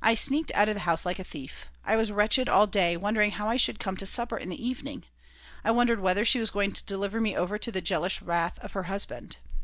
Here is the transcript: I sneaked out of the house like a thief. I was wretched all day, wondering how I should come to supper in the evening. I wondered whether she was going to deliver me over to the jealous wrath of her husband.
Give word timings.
I 0.00 0.14
sneaked 0.14 0.52
out 0.54 0.68
of 0.68 0.76
the 0.76 0.82
house 0.82 1.04
like 1.04 1.18
a 1.18 1.24
thief. 1.24 1.66
I 1.84 1.96
was 1.96 2.12
wretched 2.12 2.48
all 2.48 2.68
day, 2.68 2.96
wondering 2.96 3.32
how 3.32 3.48
I 3.48 3.56
should 3.56 3.80
come 3.80 3.96
to 3.96 4.06
supper 4.06 4.36
in 4.36 4.50
the 4.50 4.64
evening. 4.64 5.02
I 5.64 5.72
wondered 5.72 5.98
whether 5.98 6.24
she 6.24 6.38
was 6.38 6.50
going 6.50 6.70
to 6.70 6.84
deliver 6.86 7.20
me 7.20 7.34
over 7.34 7.58
to 7.58 7.72
the 7.72 7.80
jealous 7.80 8.22
wrath 8.22 8.60
of 8.60 8.74
her 8.74 8.84
husband. 8.84 9.38